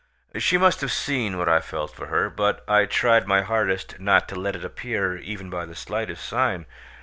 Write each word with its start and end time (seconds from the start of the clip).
She 0.39 0.57
must 0.57 0.81
have 0.81 0.91
seen 0.91 1.37
what 1.37 1.47
I 1.47 1.59
felt 1.59 1.93
for 1.93 2.07
her, 2.07 2.27
but 2.31 2.63
I 2.67 2.85
tried 2.85 3.27
my 3.27 3.43
hardest 3.43 3.99
not 3.99 4.27
to 4.29 4.35
let 4.35 4.55
it 4.55 4.65
appear 4.65 5.15
even 5.17 5.51
by 5.51 5.67
the 5.67 5.75
slightest 5.75 6.27
sign. 6.27 6.65